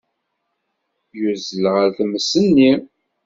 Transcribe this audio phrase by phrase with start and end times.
[1.19, 2.71] Yuzzel ɣer tmes-nni.